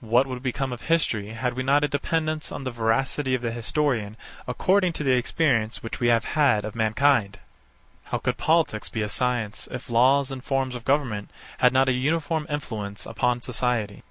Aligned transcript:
What 0.00 0.26
would 0.26 0.42
become 0.42 0.72
of 0.72 0.80
history, 0.80 1.28
had 1.34 1.54
we 1.54 1.62
not 1.62 1.84
a 1.84 1.88
dependence 1.88 2.50
on 2.50 2.64
the 2.64 2.72
veracity 2.72 3.36
of 3.36 3.42
the 3.42 3.52
historian 3.52 4.16
according 4.48 4.92
to 4.94 5.04
the 5.04 5.12
experience 5.12 5.84
which 5.84 6.00
we 6.00 6.08
have 6.08 6.24
had 6.24 6.64
of 6.64 6.74
mankind? 6.74 7.38
How 8.06 8.18
could 8.18 8.38
politics 8.38 8.88
be 8.88 9.02
a 9.02 9.08
science, 9.08 9.68
if 9.70 9.88
laws 9.88 10.32
and 10.32 10.42
forms 10.42 10.74
of 10.74 10.84
goverment 10.84 11.30
had 11.58 11.72
not 11.72 11.88
a 11.88 11.92
uniform 11.92 12.44
influence 12.50 13.06
upon 13.06 13.40
society? 13.40 14.02